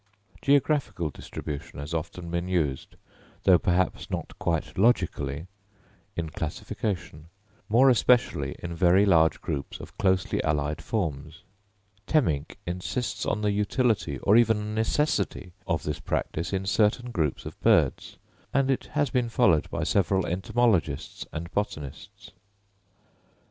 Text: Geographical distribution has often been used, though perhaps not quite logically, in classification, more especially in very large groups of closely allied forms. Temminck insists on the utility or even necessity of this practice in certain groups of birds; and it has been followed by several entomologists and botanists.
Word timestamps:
Geographical 0.41 1.11
distribution 1.11 1.77
has 1.77 1.93
often 1.93 2.31
been 2.31 2.47
used, 2.47 2.95
though 3.43 3.59
perhaps 3.59 4.09
not 4.09 4.33
quite 4.39 4.75
logically, 4.75 5.45
in 6.15 6.27
classification, 6.31 7.27
more 7.69 7.87
especially 7.87 8.55
in 8.57 8.73
very 8.75 9.05
large 9.05 9.41
groups 9.41 9.79
of 9.79 9.95
closely 9.99 10.41
allied 10.43 10.81
forms. 10.83 11.43
Temminck 12.07 12.57
insists 12.65 13.27
on 13.27 13.41
the 13.41 13.51
utility 13.51 14.17
or 14.23 14.35
even 14.35 14.73
necessity 14.73 15.51
of 15.67 15.83
this 15.83 15.99
practice 15.99 16.51
in 16.51 16.65
certain 16.65 17.11
groups 17.11 17.45
of 17.45 17.59
birds; 17.61 18.17
and 18.51 18.71
it 18.71 18.85
has 18.97 19.11
been 19.11 19.29
followed 19.29 19.69
by 19.69 19.83
several 19.83 20.25
entomologists 20.25 21.27
and 21.31 21.51
botanists. 21.51 22.31